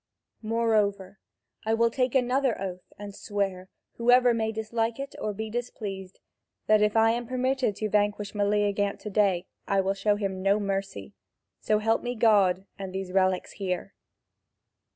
[0.41, 1.19] Moreover,
[1.63, 6.19] I will take another oath and swear, whoever may dislike it or be displeased,
[6.65, 10.59] that if I am permitted to vanquish Meleagant to day, I will show him no
[10.59, 11.13] mercy,
[11.59, 13.93] so help me God and these relics here!"